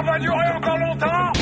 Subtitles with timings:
[0.00, 1.32] Ça va durer encore longtemps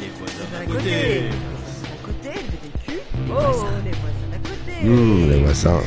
[0.00, 0.78] Les voisins d'à côté.
[0.78, 1.22] côté.
[1.84, 3.00] À côté, le vécu.
[3.28, 4.86] Oh, les voisins d'à côté.
[4.86, 5.80] Mmh, les voisins.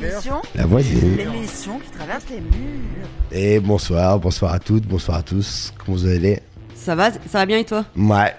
[0.00, 0.42] L'émission.
[0.56, 1.16] La voisine.
[1.16, 3.08] L'émission qui traverse les murs.
[3.30, 5.72] Et bonsoir, bonsoir à toutes, bonsoir à tous.
[5.78, 6.40] Comment vous allez?
[6.74, 7.84] Ça va, ça va bien et toi?
[7.96, 8.34] Ouais,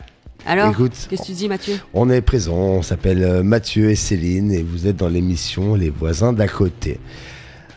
[0.46, 1.80] Alors, Écoute, qu'est-ce que tu dis Mathieu?
[1.94, 5.90] on est présent, on s'appelle euh, Mathieu et Céline et vous êtes dans l'émission Les
[5.90, 7.00] voisins d'à côté.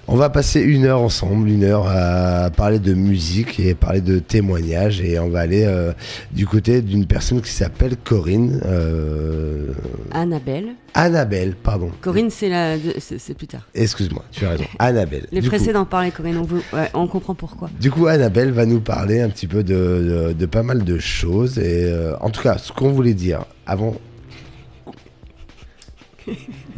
[0.09, 4.21] On va passer une heure ensemble, une heure à parler de musique et parler de
[4.21, 5.93] témoignages et on va aller euh,
[6.31, 9.73] du côté d'une personne qui s'appelle Corinne, euh,
[10.13, 10.69] Annabelle.
[10.95, 11.91] Annabelle, pardon.
[12.03, 13.67] Corinne, c'est la, c'est plus tard.
[13.75, 14.65] Excuse-moi, tu as raison.
[14.79, 15.27] Annabelle.
[15.33, 17.69] Les Du coup- précédents parlaient Corinne, on, veut, ouais, on comprend pourquoi.
[17.81, 20.99] Du coup, Annabelle va nous parler un petit peu de, de, de pas mal de
[21.01, 21.59] choses.
[21.59, 23.97] Et euh, en tout cas, ce qu'on voulait dire avant.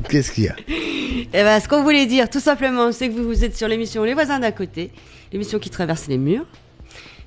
[0.09, 3.25] Qu'est-ce qu'il y a Eh ben, ce qu'on voulait dire, tout simplement, c'est que vous,
[3.25, 4.91] vous êtes sur l'émission Les voisins d'à côté,
[5.33, 6.47] l'émission qui traverse les murs.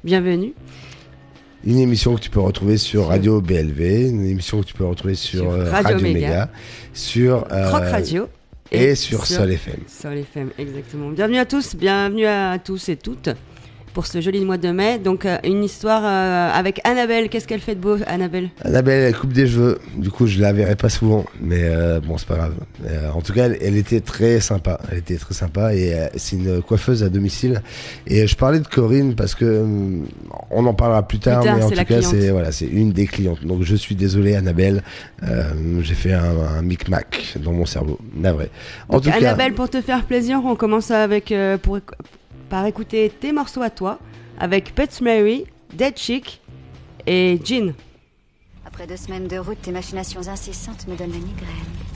[0.04, 0.54] Bienvenue.
[1.64, 5.16] Une émission que tu peux retrouver sur Radio BLV, une émission que tu peux retrouver
[5.16, 6.50] sur, Sur euh, Radio Radio, Méga, Méga,
[6.94, 8.28] sur euh, Croc Radio.
[8.72, 9.76] et, sur, Sol FM.
[9.88, 11.10] Sol FM, exactement.
[11.12, 13.30] Bienvenue à tous, bienvenue à tous et toutes
[13.94, 15.00] pour ce joli mois de mai.
[15.00, 17.30] Donc, euh, une histoire euh, avec Annabelle.
[17.30, 18.50] Qu'est-ce qu'elle fait de beau, Annabelle?
[18.64, 19.80] Annabelle, elle coupe des cheveux.
[19.98, 22.54] Du coup, je la verrai pas souvent, mais euh, bon, c'est pas grave.
[22.86, 24.80] Euh, en tout cas, elle, elle était très sympa.
[24.92, 27.62] Elle était très sympa et c'est une coiffeuse à domicile.
[28.08, 30.08] Et je parlais de Corinne parce que hum,
[30.50, 33.08] on en parlera plus tard, tard, mais en tout cas, c'est voilà, c'est une des
[33.08, 33.46] clientes.
[33.46, 34.84] Donc, je suis désolé, Annabelle.
[35.82, 38.00] J'ai fait un, un micmac dans mon cerveau.
[38.16, 38.50] Navré.
[38.90, 41.80] En Donc, tout cas, Annabelle, pour te faire plaisir, on commence avec pour,
[42.52, 43.98] par écouter tes morceaux à toi
[44.38, 46.42] avec Pets Mary, Dead Chick
[47.08, 47.74] et Jean.
[48.66, 51.91] Après deux semaines de route, tes machinations incessantes me donnent la migraine.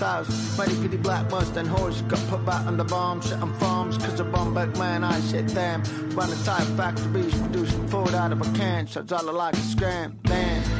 [0.00, 3.98] Thousands, mighty pretty black Mustang horses got put back on the bomb, setting farms.
[3.98, 5.82] Cause the bomb back man, I said, damn.
[6.16, 8.86] Run the type factories, producing food out of a can.
[8.86, 10.18] Shots all the like a scram.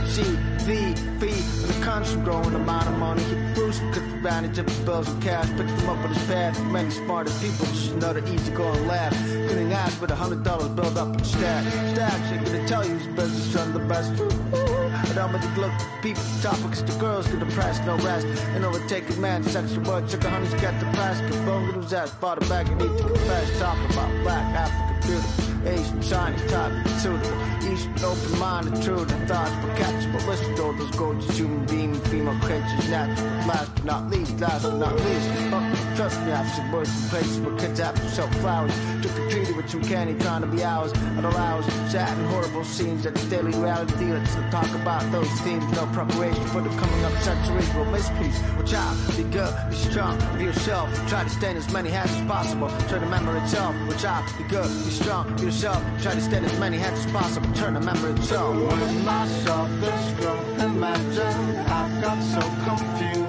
[0.07, 3.23] C, V, V, and the country growing amount of money.
[3.25, 6.59] He Bruce took advantage of the bills and cash, picked them up on his path.
[6.65, 9.13] Many smarter people, just another easy going laugh.
[9.13, 11.65] Getting ass with a hundred dollars built up in stack.
[11.95, 14.19] Stacks ain't gonna tell you his business run the best.
[14.19, 14.70] And I'm
[15.16, 15.72] with the look,
[16.03, 18.26] people, topics, the girls get depressed, no rest.
[18.54, 21.21] And overtaking man, sexual word, chicken honey's got the press.
[21.21, 23.59] Get bone his ass, bought a bag, and need to confess.
[23.59, 25.50] Talking about black, African beauty.
[25.66, 26.72] Asian, shiny, type,
[27.03, 27.37] tutor.
[27.71, 31.66] Eastern, open minded, true to thoughts, but catch, but listen to all those gorgeous human
[31.66, 33.27] being, female creatures, natural.
[33.47, 35.70] Last but not least, last but not least.
[36.00, 38.72] Trust me, I've worse in places where kids have to sell flowers.
[39.03, 40.94] Took a treaty with some candy, trying to be ours.
[40.94, 44.06] At all hours, sad and horrible scenes at the daily reality.
[44.06, 45.62] Let's not talk about those themes.
[45.72, 47.69] No preparation for the coming up centuries.
[47.75, 50.89] Well, miss, please, watch out, be good, be strong, be yourself.
[51.06, 52.71] Try to stand as many hands as possible.
[52.89, 53.77] Try to remember itself.
[53.87, 55.84] Watch out, be good, be strong, be yourself.
[56.00, 57.53] Try to stand as many hands as possible.
[57.53, 58.57] Turn to remember itself.
[58.57, 63.21] When myself this girl, imagine I got so confused.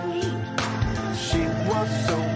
[1.19, 2.30] She was so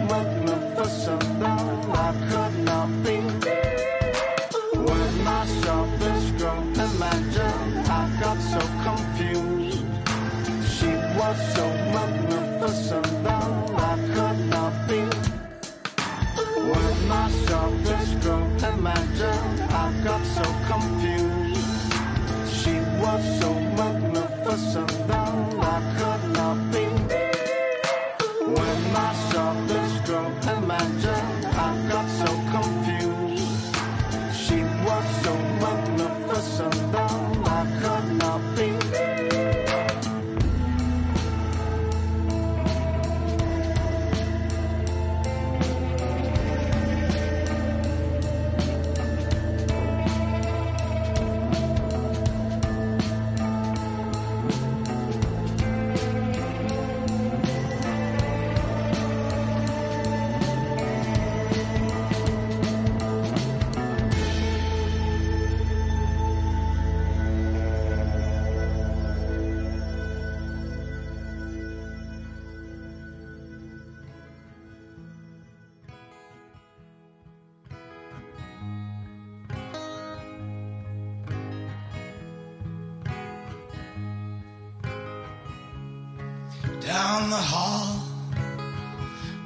[87.25, 88.01] down the hall,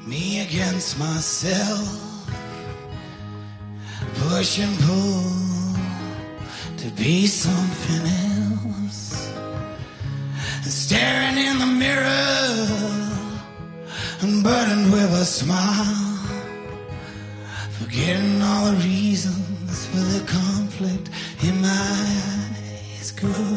[0.05, 1.87] me against myself,
[4.15, 5.23] push and pull
[6.77, 8.05] to be something
[8.35, 9.31] else.
[10.63, 12.67] And staring in the mirror
[14.21, 16.17] and burdened with a smile,
[17.71, 21.09] forgetting all the reasons for the conflict
[21.43, 23.11] in my eyes.
[23.11, 23.48] Girl.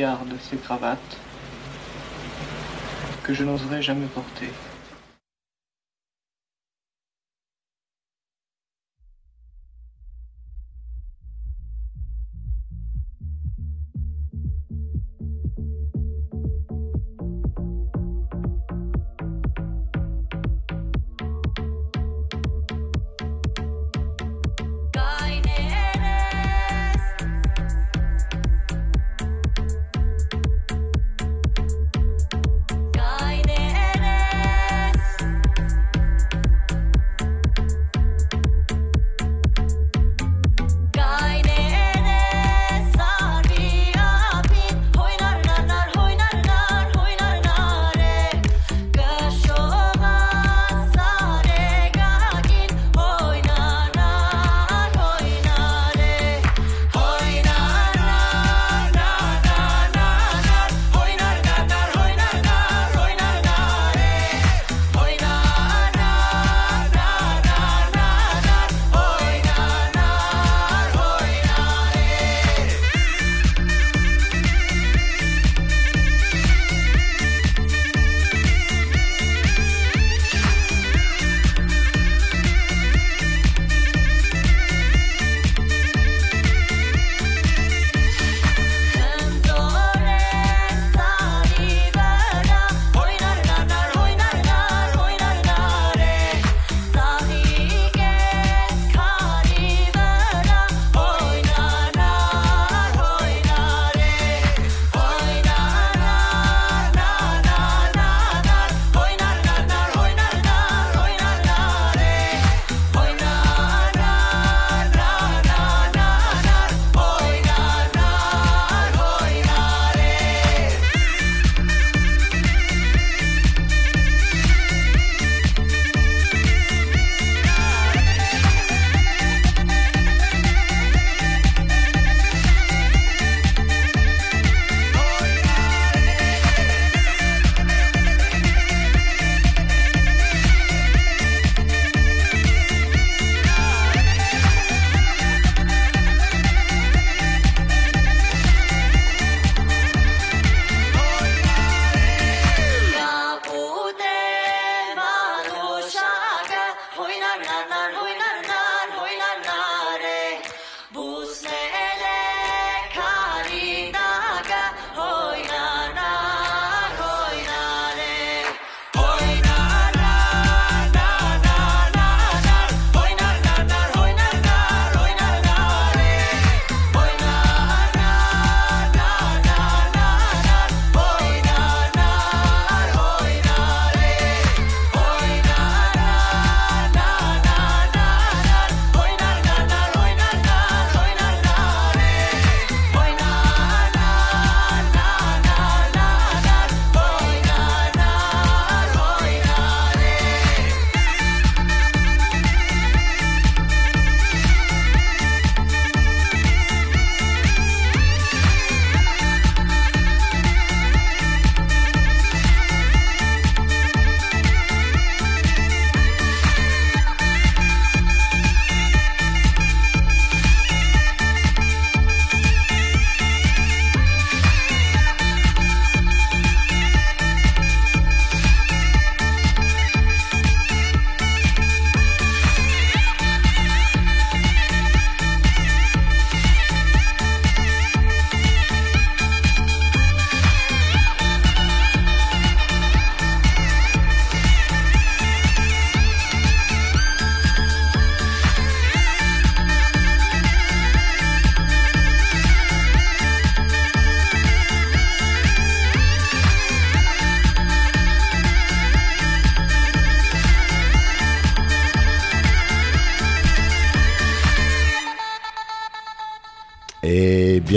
[0.00, 1.18] regarde ces cravates
[3.22, 4.48] que je n'oserais jamais porter.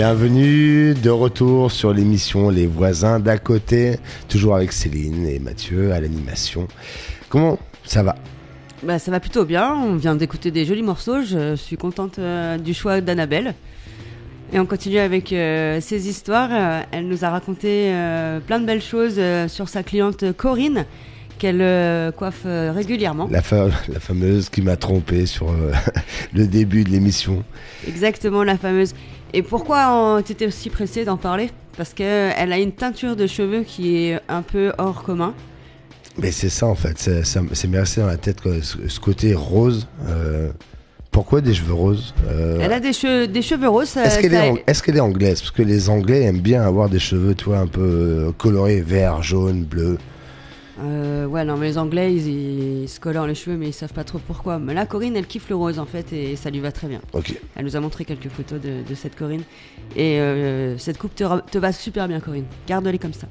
[0.08, 3.96] Bienvenue de retour sur l'émission Les voisins d'à côté,
[4.28, 6.68] toujours avec Céline et Mathieu à l'animation.
[7.30, 8.14] Comment ça va?
[8.82, 9.72] Bah, ça va plutôt bien.
[9.74, 11.22] On vient d'écouter des jolis morceaux.
[11.22, 13.54] Je suis contente euh, du choix d'Annabelle.
[14.52, 16.50] Et on continue avec euh, ses histoires.
[16.52, 17.90] Euh, elle nous a raconté
[18.46, 19.18] plein de belles choses
[19.48, 20.84] sur sa cliente Corinne,
[21.38, 23.26] qu'elle euh, coiffe euh, régulièrement.
[23.30, 25.72] la, fa- la fameuse qui m'a trompé sur euh,
[26.34, 27.42] le début de l'émission.
[27.88, 28.92] Exactement, la fameuse.
[29.32, 31.50] Et pourquoi tu étais aussi pressée d'en parler?
[31.76, 35.34] Parce qu'elle a une teinture de cheveux qui est un peu hors commun.
[36.18, 38.52] Mais c'est ça en fait, c'est- ça m- c'est m'est resté dans la tête quoi,
[38.62, 39.88] ce, ce côté rose.
[40.06, 40.52] euh,
[41.10, 42.14] pourquoi des cheveux roses?
[42.28, 43.88] Euh, Elle a des, cheveux, des cheveux roses.
[43.88, 45.40] ça- Est-ce qu'elle est, anglaise?
[45.40, 48.80] Parce que les Anglais aiment bien avoir des cheveux, tu vois, un peu euh, colorés,
[48.80, 49.96] vert, jaune, bleu.
[50.82, 53.92] Euh, ouais, non, mais les Anglais, ils, ils se colorent les cheveux, mais ils savent
[53.92, 54.58] pas trop pourquoi.
[54.58, 57.00] Mais là, Corinne, elle kiffe le rose, en fait, et ça lui va très bien.
[57.12, 57.34] Ok.
[57.54, 59.42] Elle nous a montré quelques photos de, de cette Corinne.
[59.94, 62.46] Et euh, cette coupe te, va super bien, Corinne.
[62.66, 63.28] Garde-les comme ça.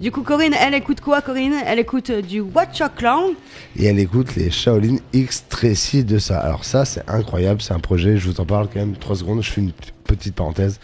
[0.00, 1.52] Du coup, Corinne, elle écoute quoi, Corinne?
[1.66, 3.34] Elle écoute euh, du Watch Your Clown.
[3.76, 6.38] Et elle écoute les Shaolin X Tracy de ça.
[6.38, 9.42] Alors ça, c'est incroyable, c'est un projet, je vous en parle quand même 3 secondes,
[9.42, 9.72] je fais une
[10.04, 10.80] petite parenthèse.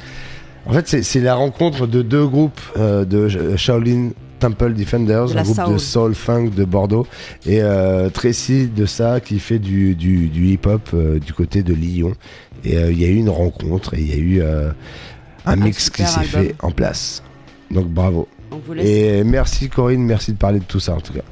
[0.66, 5.38] En fait, c'est- la rencontre de deux groupes euh, de Sh- Shaolin Temple Defenders, De
[5.38, 6.14] un groupe de soul.
[6.14, 7.06] funk de Bordeaux,
[7.46, 11.74] et euh, Tracy de ça qui fait du, du, du hip-hop euh, du côté de
[11.74, 12.12] Lyon.
[12.64, 14.42] Et euh, il y a eu une rencontre et il y a eu
[15.44, 17.22] un mix qui s'est fait en place.
[17.70, 18.28] Donc bravo.
[18.50, 18.86] On vous laisse.
[18.86, 21.22] Et merci Corinne, merci de parler de tout ça en tout cas.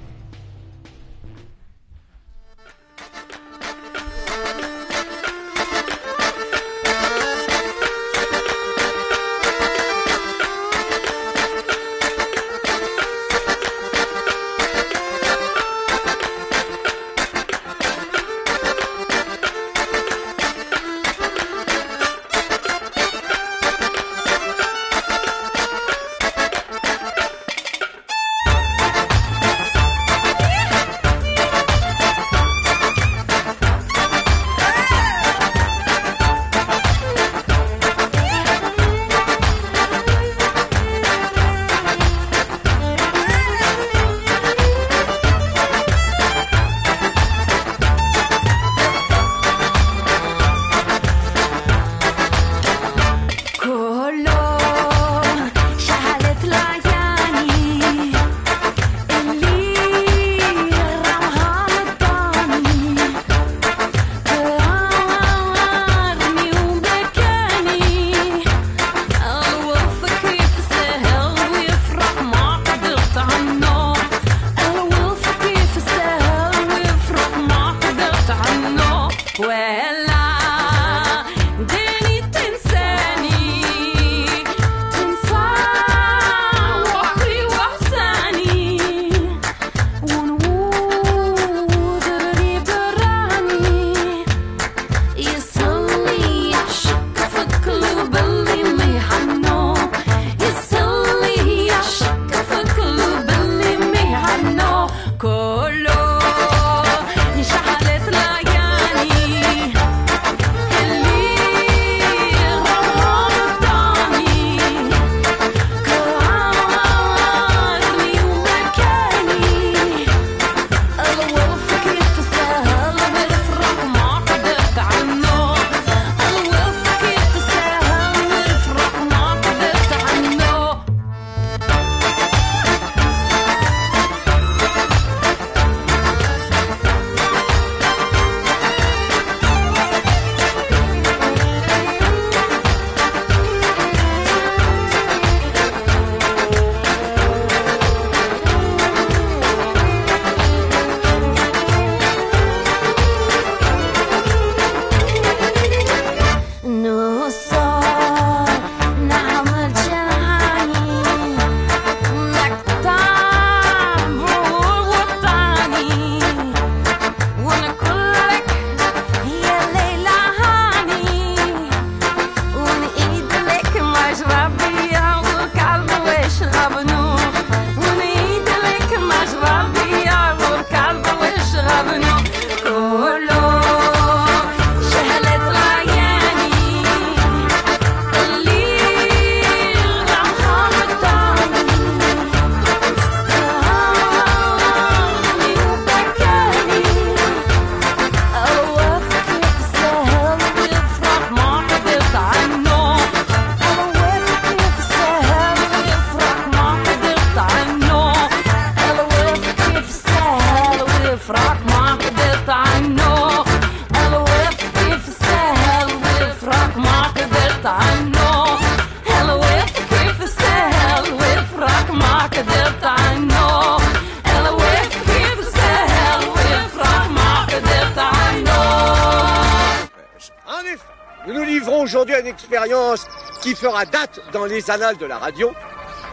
[233.45, 235.53] Qui fera date dans les annales de la radio.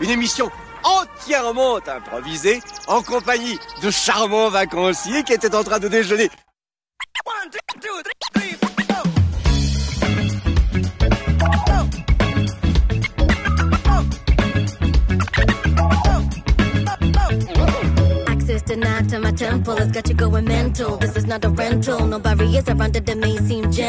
[0.02, 0.52] Une émission
[0.84, 6.30] entièrement improvisée en compagnie de charmants vacanciers qui étaient en train de déjeuner.
[18.28, 20.98] Access denied to my temple has got you going mental.
[20.98, 22.06] This is not a rental.
[22.08, 23.16] No barriers around it that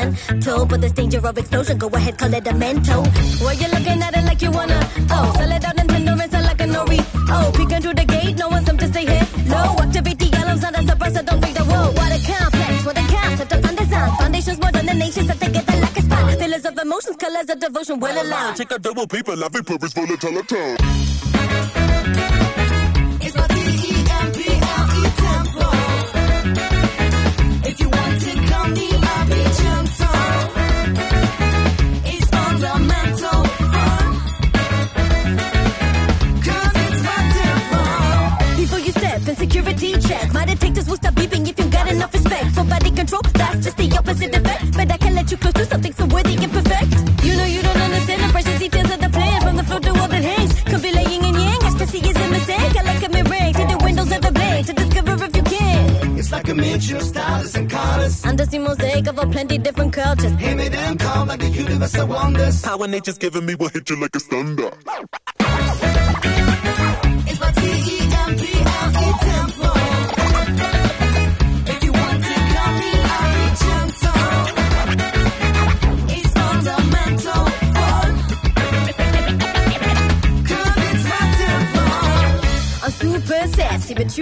[0.03, 0.69] seem.
[0.69, 1.79] But there's danger of explosion.
[1.79, 3.05] Go ahead, call it a mental.
[3.05, 4.81] Why you looking at it like you wanna?
[5.11, 7.01] Oh, sell it out Nintendo and sell like a Nori.
[7.29, 9.77] Oh, peeking through the gate, no one's something to say hello.
[9.79, 11.91] Activate the alarms, not a surprise, so don't read the whoa.
[11.93, 14.19] What a complex, what a concept of undesign.
[14.19, 16.38] Foundations more than the nations that together like a spot.
[16.38, 18.57] Pillars of emotions, colors of devotion, well aligned.
[18.57, 20.38] Take a double paper, love it, purpose, volatile
[43.12, 43.33] control.
[43.35, 44.72] That's just the opposite effect.
[44.72, 47.25] But I can let you close to something so worthy and perfect.
[47.25, 49.90] You know you don't understand the precious details of the plan from the floor to
[50.01, 50.53] all that hangs.
[50.62, 52.77] Could be laying in yang, ecstasy is a mistake.
[52.77, 56.18] I like a mid-range to the windows of the bank to discover if you can.
[56.18, 58.25] It's like a mixture of stylists and colors.
[58.25, 60.33] Under the mosaic of a plenty different cultures.
[60.38, 62.62] Hear me then call like the universe of wonders.
[62.62, 64.70] Power nature's giving me what hit you like a thunder.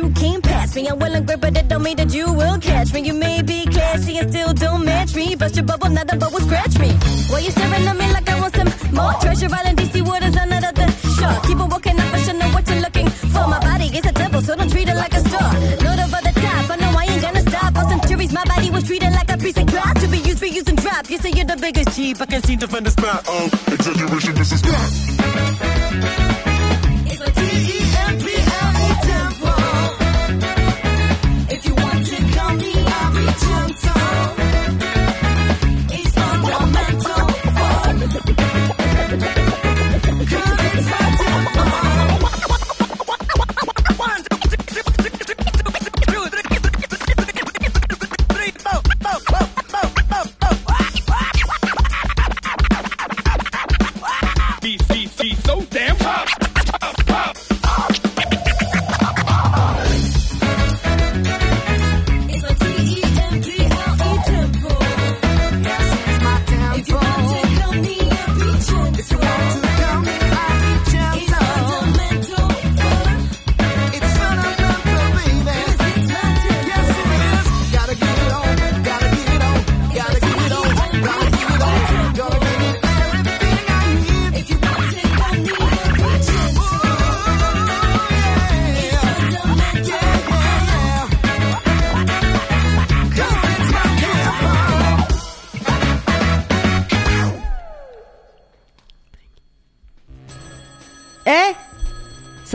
[0.01, 0.89] You can't pass me.
[0.89, 3.01] I'm well and but that don't mean that you will catch me.
[3.01, 5.35] You may be classy and still don't match me.
[5.35, 6.91] Bust your bubble, not a bubble scratch me.
[7.31, 9.13] Why you staring at me like I want some more?
[9.21, 10.87] Treasure Island, DC waters, another the
[11.17, 11.37] shore.
[11.47, 13.45] Keep on walking I should know what you're looking for.
[13.55, 15.53] My body is a temple, so don't treat it like a store.
[15.85, 17.71] Load over the top, I know I ain't gonna stop.
[17.77, 19.95] For centuries, my body was treated like a piece of glass.
[20.03, 21.11] To be used, reused, and dropped.
[21.11, 23.25] You say you're the biggest cheap, I can't seem to find a spot.
[23.29, 26.50] Oh, exaggeration, this is not.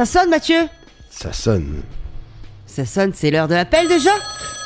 [0.05, 0.67] Ça sonne, Mathieu?
[1.09, 1.81] Ça sonne.
[2.67, 4.11] Ça sonne, c'est l'heure de l'appel déjà?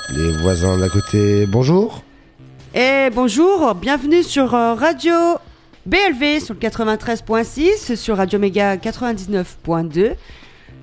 [0.10, 2.04] Les voisins d'à côté, bonjour.
[2.76, 5.14] Eh bonjour, bienvenue sur euh, Radio
[5.86, 10.16] BLV sur le 93.6, sur Radio Méga 99.2,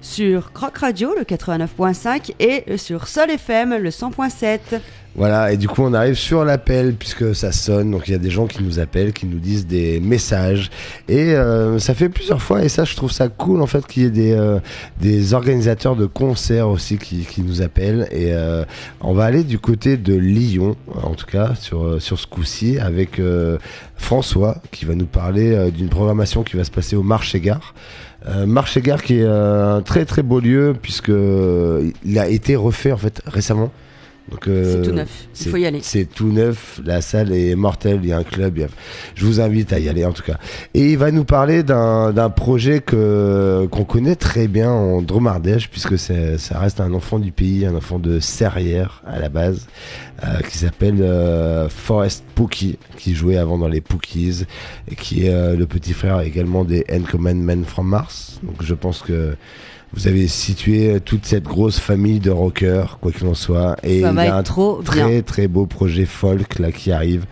[0.00, 4.80] sur Croc Radio le 89.5 et sur Sol FM le 100.7.
[5.16, 8.18] Voilà, et du coup on arrive sur l'appel puisque ça sonne, donc il y a
[8.18, 10.70] des gens qui nous appellent, qui nous disent des messages,
[11.08, 14.02] et euh, ça fait plusieurs fois, et ça je trouve ça cool en fait qu'il
[14.02, 14.58] y ait des, euh,
[15.00, 18.64] des organisateurs de concerts aussi qui, qui nous appellent, et euh,
[19.00, 22.78] on va aller du côté de Lyon, en tout cas sur, euh, sur ce coup-ci,
[22.78, 23.56] avec euh,
[23.96, 27.74] François qui va nous parler euh, d'une programmation qui va se passer au Marché-Gare.
[28.28, 31.12] Euh, Marché-Gare qui est euh, un très très beau lieu puisque
[32.04, 33.72] il a été refait en fait récemment.
[34.30, 35.80] Donc, euh, C'est tout neuf, il faut y aller.
[35.82, 38.58] C'est tout neuf, la salle est mortelle, il y a un club.
[38.58, 38.66] a-
[39.14, 40.38] Je vous invite à y aller en tout cas.
[40.74, 45.96] Et il va nous parler d'un projet que qu'on connaît très bien en Dromardèche, puisque
[45.98, 49.66] ça reste un enfant du pays, un enfant de Serrières à la base,
[50.24, 54.44] euh, qui s'appelle euh, Forest Pookie, qui jouait avant dans les Pookies,
[54.90, 58.40] et qui est le petit frère également des Uncommon Men from Mars.
[58.42, 59.36] Donc je pense que
[59.92, 63.76] vous avez situé toute cette grosse famille de rockers, quoi qu'il en soit.
[63.82, 65.22] Et Ça il va y a être un trop très bien.
[65.22, 67.24] très beau projet folk là qui arrive.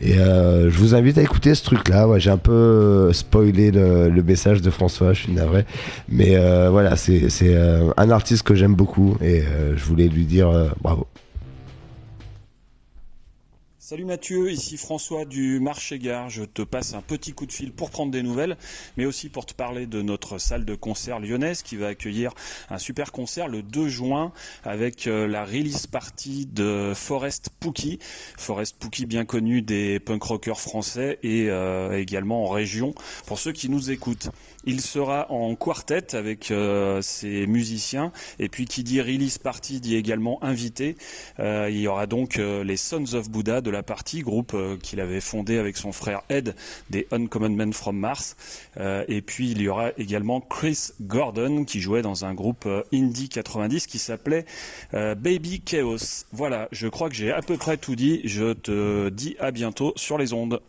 [0.00, 2.06] Et euh, je vous invite à écouter ce truc-là.
[2.06, 5.64] Ouais, J'ai un peu euh, spoilé le, le message de François, je suis navré.
[6.08, 10.08] Mais euh, voilà, c'est c'est, euh, un artiste que j'aime beaucoup et euh, je voulais
[10.08, 11.06] lui dire euh, bravo.
[13.92, 16.30] Salut Mathieu, ici François du Marché Gare.
[16.30, 18.56] Je te passe un petit coup de fil pour prendre des nouvelles,
[18.96, 22.32] mais aussi pour te parler de notre salle de concert lyonnaise qui va accueillir
[22.70, 24.32] un super concert le 2 juin
[24.64, 27.98] avec euh, la release party de Forest Pookie.
[28.38, 32.94] Forest Pookie bien connu des punk rockers français et euh, également en région
[33.26, 34.30] pour ceux qui nous écoutent.
[34.64, 39.96] Il sera en quartet avec euh, ses musiciens et puis qui dit release party dit
[39.96, 40.96] également invité.
[41.40, 45.00] Euh, il y aura donc euh, les Sons of Buddha de la partie, groupe qu'il
[45.00, 46.54] avait fondé avec son frère Ed
[46.90, 48.36] des Uncommon Men from Mars.
[49.08, 53.86] Et puis il y aura également Chris Gordon qui jouait dans un groupe indie 90
[53.86, 54.44] qui s'appelait
[54.92, 56.24] Baby Chaos.
[56.32, 58.20] Voilà, je crois que j'ai à peu près tout dit.
[58.24, 60.60] Je te dis à bientôt sur les ondes.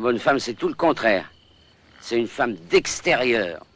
[0.00, 1.30] Ma bonne femme, c'est tout le contraire.
[2.00, 3.66] C'est une femme d'extérieur.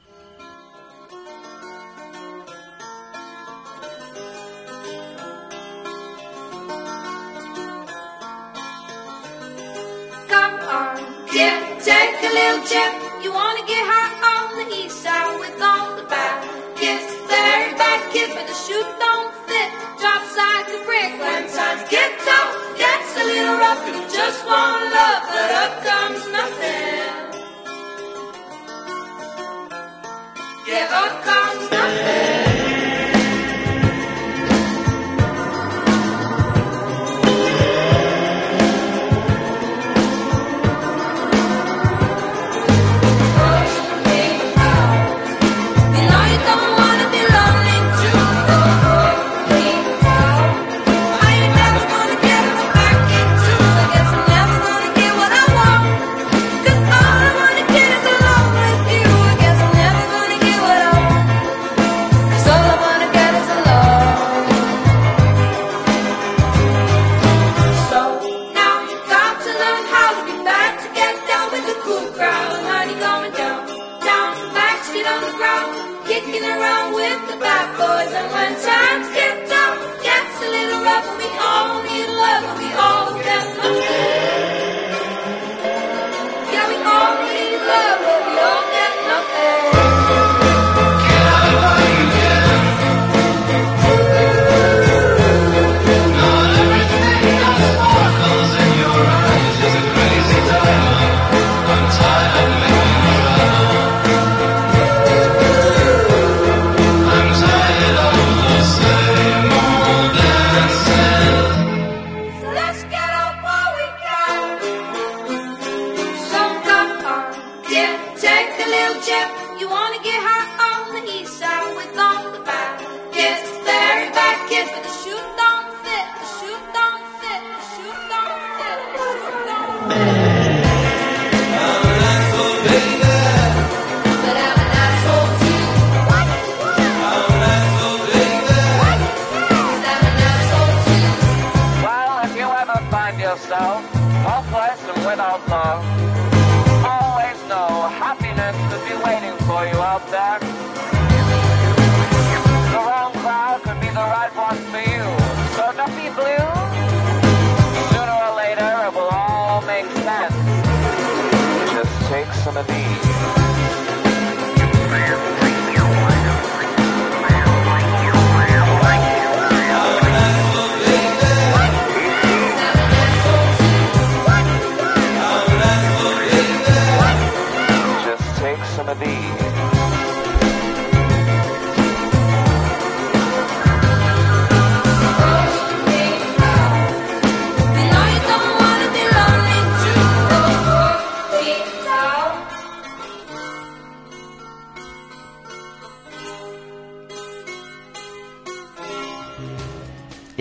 [162.66, 163.03] be.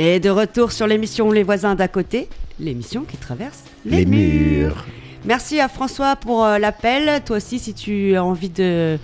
[0.05, 2.27] Et de retour sur l'émission Les voisins d'à côté,
[2.59, 4.85] l'émission qui traverse les, Les murs.
[5.23, 7.21] Merci à François pour euh, l'appel.
[7.23, 8.97] Toi aussi, si tu as envie de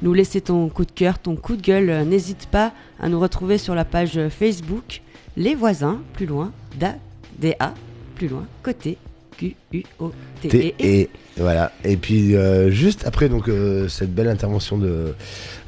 [0.00, 3.20] nous laisser ton coup de cœur, ton coup de gueule, euh, n'hésite pas à nous
[3.20, 5.02] retrouver sur la page Facebook
[5.36, 6.94] Les voisins, plus loin, d'A,
[7.38, 7.74] D-A,
[8.14, 8.96] plus loin, côté,
[9.36, 10.48] Q-U-O-T.
[10.48, 11.70] T- Et voilà.
[11.84, 13.50] Et puis euh, juste après donc
[13.90, 15.14] cette belle intervention de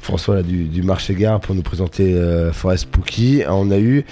[0.01, 2.19] François là, du, du marché gare pour nous présenter
[2.53, 4.03] Forest Spooky, on a eu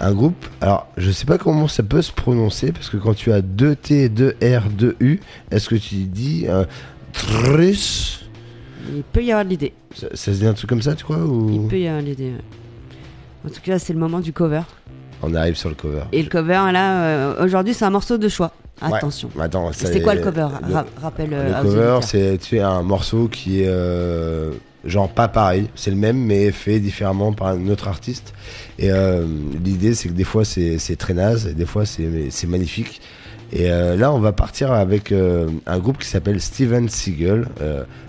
[0.00, 0.46] un groupe.
[0.60, 3.74] Alors je sais pas comment ça peut se prononcer parce que quand tu as deux
[3.76, 5.20] T, deux R, deux U,
[5.50, 6.64] est-ce que tu dis euh,
[7.12, 8.24] Trus
[8.94, 9.72] Il peut y avoir de l'idée.
[9.94, 11.50] ça, ça se dit un truc comme ça, tu crois ou...
[11.62, 12.30] Il peut y avoir de l'idée.
[12.32, 13.46] ouais.
[13.46, 14.62] En tout cas, c'est le moment du cover.
[15.22, 16.02] On arrive sur le cover.
[16.12, 18.52] Et le cover, là, euh, aujourd'hui, c'est un morceau de choix.
[18.82, 18.96] Ouais.
[18.98, 19.28] Attention.
[19.40, 20.46] Attends, ça- C'est quoi le cover?
[20.66, 21.98] le- Ra- Rappelle euh, Le aux cover,
[22.40, 24.52] c'est un morceau qui est euh,
[24.84, 28.32] genre pas pareil, c'est le même mais fait différemment par un autre artiste.
[28.78, 29.26] Et euh,
[29.64, 33.00] l'idée, c'est que des fois c'est très naze, et des fois c'est magnifique.
[33.50, 37.48] Et euh, là, on va partir avec euh, un groupe qui s'appelle Steven Seagal.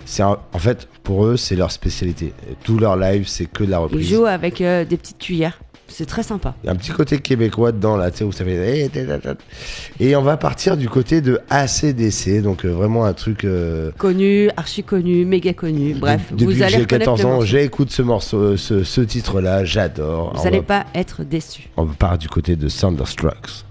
[0.04, 2.32] C'est en fait pour eux, c'est leur spécialité.
[2.64, 4.08] Tout leur live, c'est que de la reprise.
[4.08, 5.60] joue avec euh, des petites cuillères.
[5.90, 6.54] C'est très sympa.
[6.62, 8.90] Il y a un petit côté québécois dedans, là, tu sais, où ça fait.
[8.94, 13.44] Eh, Et on va partir du côté de ACDC, donc euh, vraiment un truc.
[13.44, 16.32] Euh, connu, archi connu, méga connu, bref.
[16.32, 20.36] Depuis vous allez j'ai 14 ans, j'écoute ce morceau, euh, ce, titre-là, j'adore.
[20.36, 21.68] Vous n'allez pas être déçu.
[21.76, 23.64] On part du côté de Thunderstrucks.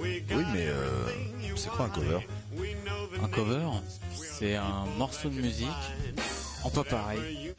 [0.00, 0.66] Oui, mais
[1.54, 2.18] c'est quoi un cover
[3.22, 3.68] un cover,
[4.12, 5.68] c'est un morceau de musique
[6.64, 7.54] en pas pareil.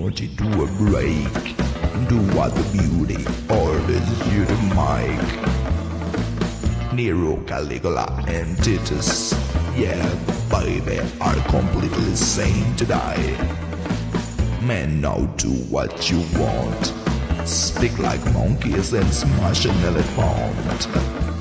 [0.00, 1.56] naughty to a break.
[2.08, 5.32] Do what the beauty orders you to make.
[6.92, 9.32] Nero, Caligula, and Titus,
[9.76, 10.04] yeah,
[10.50, 13.36] baby, are completely sane today.
[14.62, 16.92] Man, now do what you want.
[17.46, 21.33] Speak like monkeys and smash an elephant.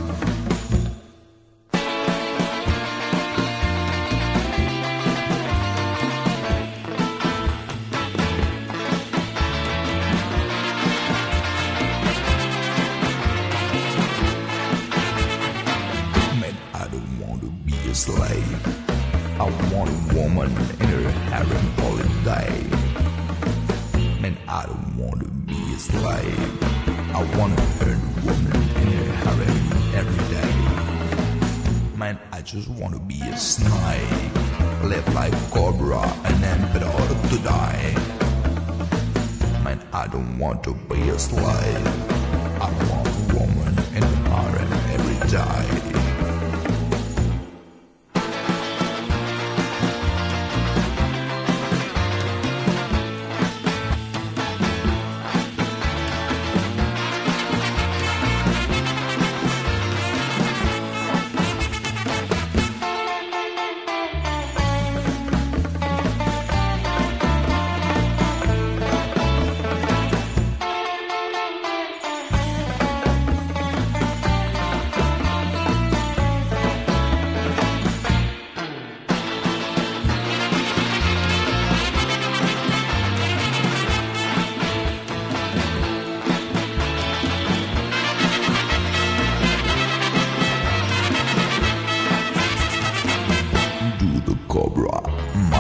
[94.74, 95.01] Cobra.
[95.34, 95.53] Mm.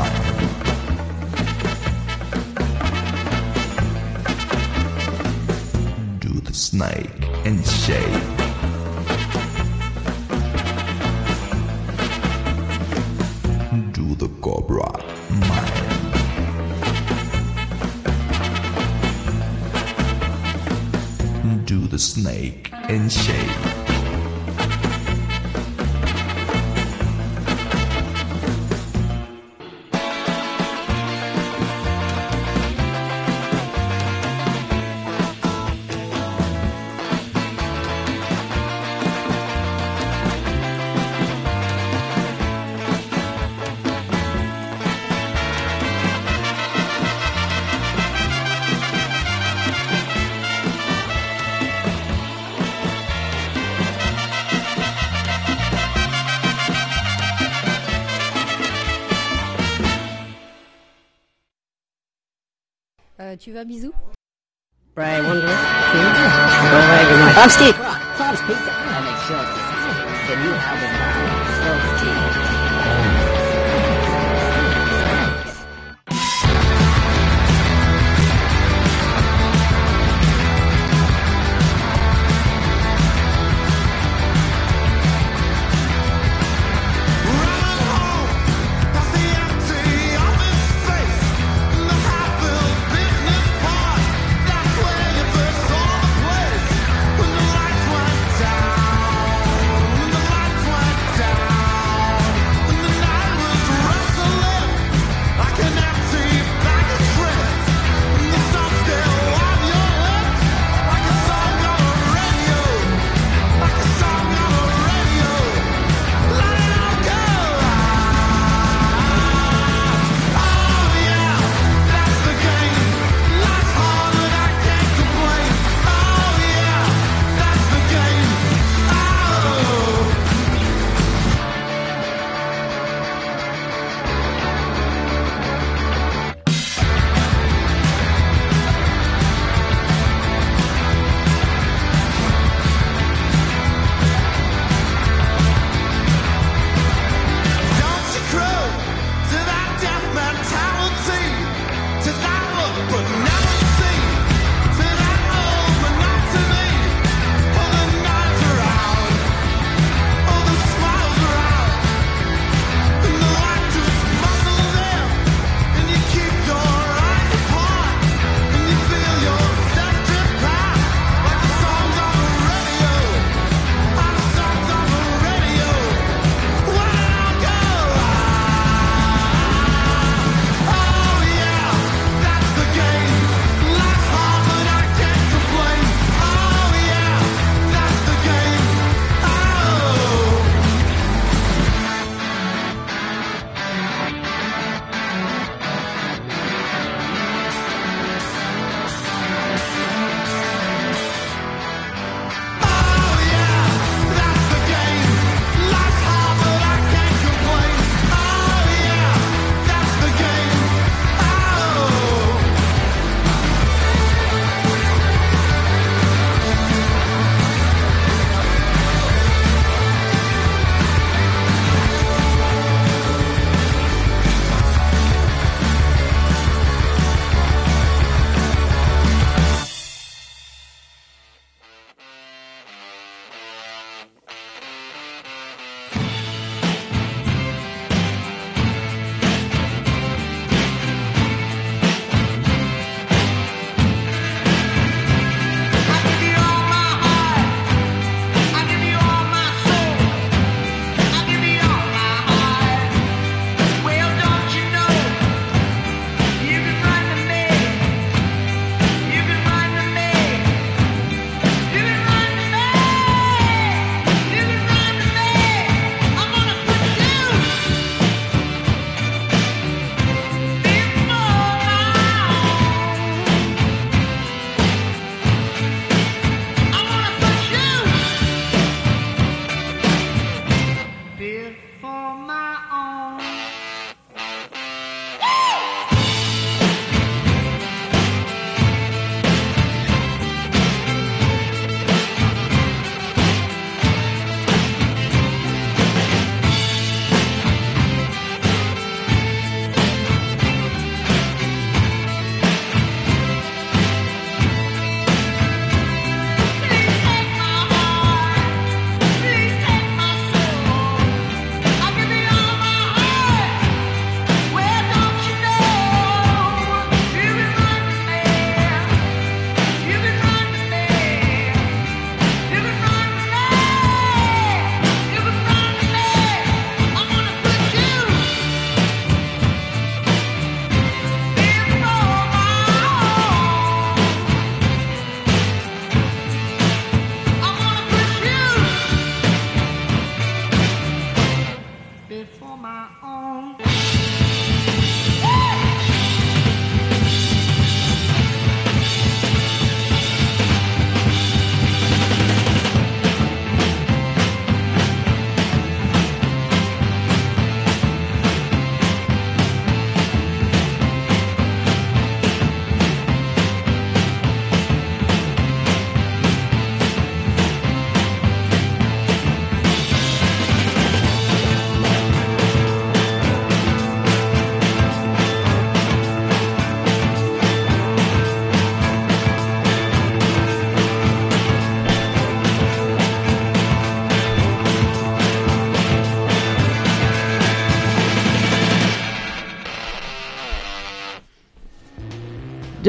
[6.19, 8.23] Do the snake and shake.
[13.93, 14.91] Do the cobra.
[21.29, 21.65] Mm.
[21.65, 23.52] Do the snake and shake.
[63.43, 63.91] tu vas, bisous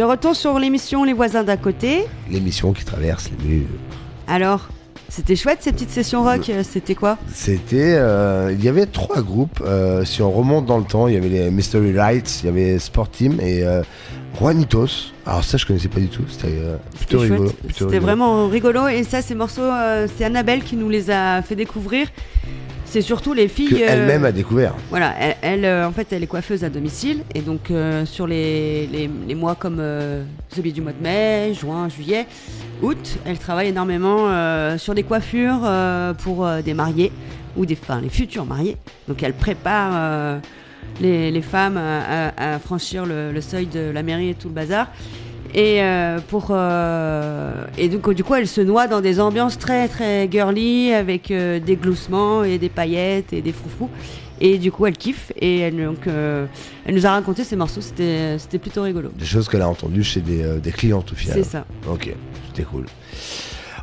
[0.05, 2.05] retour sur l'émission Les voisins d'à côté.
[2.31, 3.67] L'émission qui traverse les murs.
[4.27, 4.69] Alors,
[5.09, 6.49] c'était chouette ces petites sessions rock.
[6.49, 7.19] euh, C'était quoi?
[7.33, 9.63] C'était, euh, il y avait trois groupes.
[9.65, 12.49] euh, si on remonte dans le temps, il y avait les Mystery Lights, il y
[12.49, 13.83] avait Sport Team et euh,
[14.39, 15.13] Juanitos.
[15.27, 16.25] Alors ça, je connaissais pas du tout.
[16.29, 16.59] C'était
[16.97, 17.53] plutôt rigolo.
[17.77, 18.89] C'était vraiment rigolo.
[18.89, 19.71] Et ça, ces morceaux,
[20.17, 22.09] c'est Annabelle qui nous les a fait découvrir.
[22.95, 23.71] C'est surtout les filles.
[23.71, 24.73] que euh, elle-même a découvert.
[24.89, 28.29] Voilà, elle, elle, euh, en fait, elle est coiffeuse à domicile et donc euh, sur
[28.29, 30.23] les, les, les mois comme euh,
[30.55, 32.25] celui du mois de mai, juin, juillet,
[32.83, 34.29] août, elle travaille énormément
[34.79, 35.69] sur des coiffures
[36.23, 37.11] pour des mariés
[37.57, 38.77] ou des, enfin, les futurs mariés.
[39.09, 40.39] Donc elle prépare
[41.01, 44.47] les, les femmes à, à- à franchir le, le seuil de la mairie et tout
[44.47, 44.87] le bazar.
[45.55, 49.87] Et euh, pour euh, et donc du coup elle se noie dans des ambiances très
[49.87, 53.89] très girly avec euh, des gloussements et des paillettes et des froufrous
[54.41, 58.37] et du coup elle kiffe et elle donc elle nous a raconté ces morceaux c'était
[58.39, 59.11] c'était plutôt rigolo.
[59.17, 61.37] Des choses qu'elle a entendues chez des, des clientes au final.
[61.37, 61.65] C'est ça.
[61.89, 62.13] Ok,
[62.49, 62.87] c'était cool.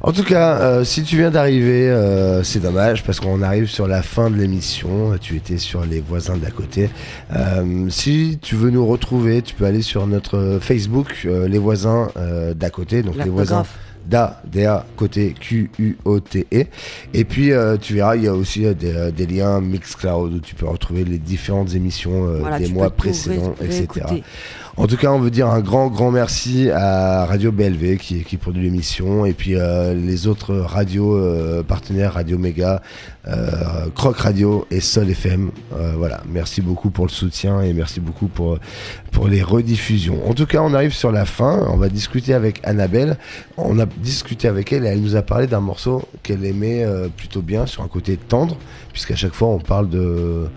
[0.03, 3.87] En tout cas, euh, si tu viens d'arriver, euh, c'est dommage parce qu'on arrive sur
[3.87, 5.15] la fin de l'émission.
[5.21, 6.89] Tu étais sur les voisins d'à côté.
[7.35, 12.09] Euh, si tu veux nous retrouver, tu peux aller sur notre Facebook, euh, les voisins
[12.17, 13.03] euh, d'à côté.
[13.03, 13.77] Donc les voisins L'orthographe.
[14.07, 16.61] d'A, D-A, côté Q-U-O-T-E.
[16.61, 16.65] E.
[17.13, 20.33] Et puis euh, tu verras, il y a aussi euh, des, euh, des liens Mixcloud
[20.33, 24.05] où tu peux retrouver les différentes émissions Voilà, des mois précédents, ré- etc.
[24.77, 28.63] En tout cas, on veut dire un grand, grand merci à Radio BLV qui, produit
[28.63, 32.81] l'émission et puis euh, les autres radios euh, partenaires, Radio Méga,
[33.27, 35.51] euh, Croc Radio et Sol FM.
[35.97, 38.59] Voilà, merci beaucoup pour le soutien et merci beaucoup pour,
[39.27, 40.27] les rediffusions.
[40.27, 41.65] En tout cas, on arrive sur la fin.
[41.69, 43.17] On va discuter avec Annabelle.
[43.57, 46.85] On a discuté avec elle et elle nous a parlé d'un morceau qu'elle aimait
[47.17, 48.57] plutôt bien sur un côté tendre,
[48.93, 50.49] puisqu'à chaque fois on parle de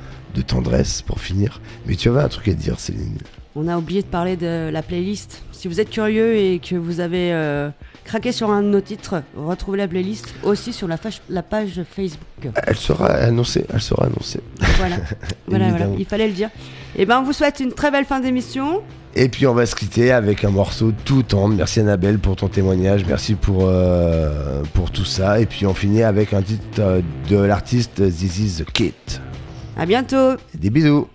[0.47, 1.61] tendresse pour finir.
[1.87, 3.19] Mais tu avais un truc à dire, Céline?
[3.57, 5.44] On a oublié de parler de la playlist.
[5.52, 7.70] Si vous êtes curieux et que vous avez euh,
[8.05, 10.98] craqué sur un de nos titres, retrouvez la playlist aussi sur la,
[11.42, 12.52] page Facebook.
[12.66, 14.40] Elle sera annoncée, elle sera annoncée.
[14.59, 14.96] Voilà, voilà,
[15.46, 15.96] voilà, Évidemment.
[15.98, 16.50] il fallait le dire.
[16.96, 18.82] Et ben on vous souhaite une très belle fin d'émission.
[19.14, 21.55] Et puis on va se quitter avec un morceau tout tendre.
[21.55, 25.38] Merci Annabelle pour ton témoignage, merci pour, euh, pour tout ça.
[25.38, 27.00] Et puis on finit avec un titre euh,
[27.30, 28.94] de l'artiste This is the Kid.
[29.76, 30.34] À bientôt.
[30.55, 31.09] Des bisous.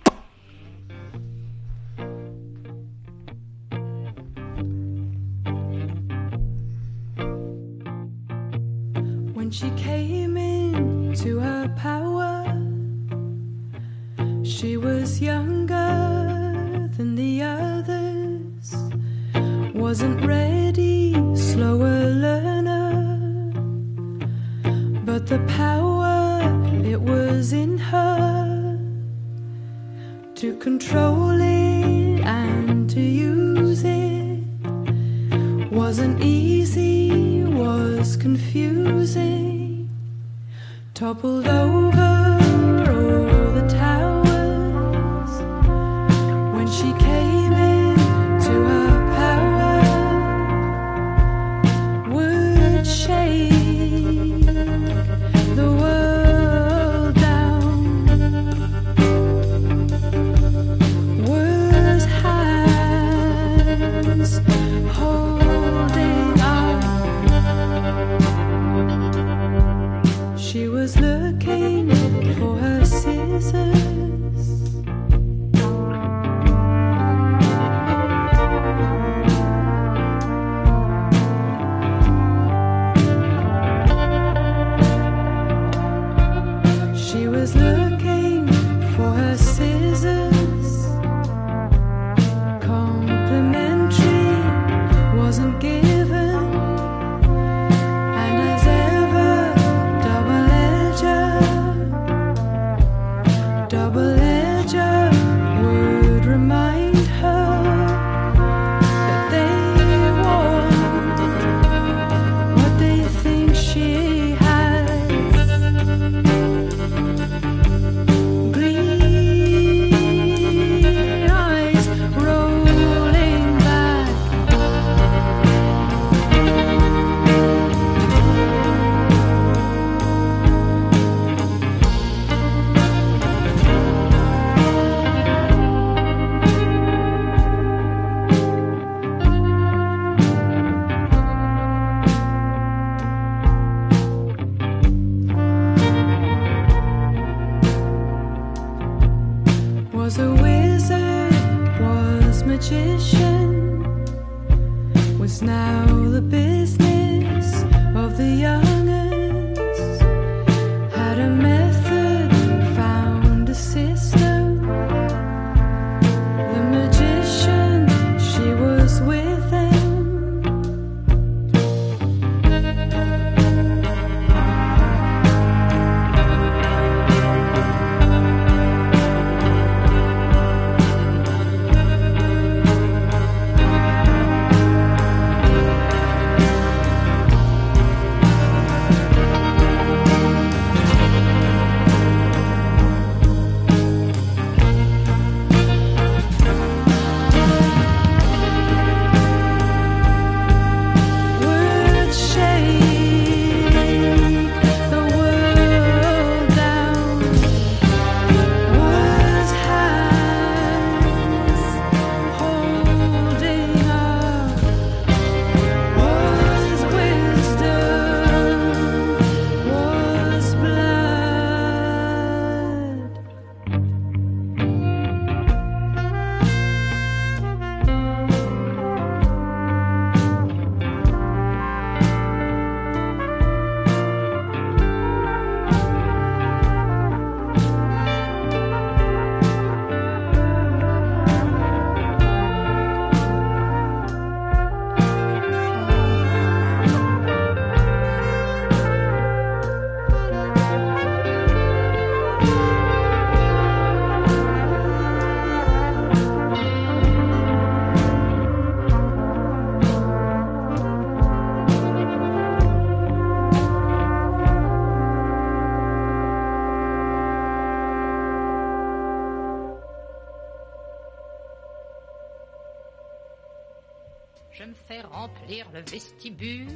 [275.81, 276.67] Vestibule,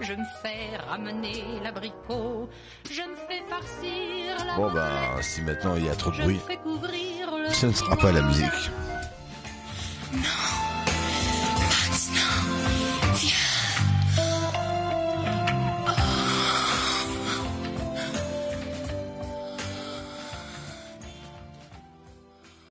[0.00, 2.48] je me fais ramener l'abricot,
[2.90, 6.40] je me fais farcir la Bon bah, si maintenant il y a trop de bruit,
[6.46, 8.70] fais couvrir le ce ne sera pas la musique.
[10.12, 10.20] Non,